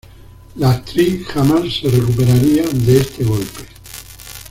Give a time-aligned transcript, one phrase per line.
[0.55, 3.67] La actriz jamás se recuperaría de este golpe.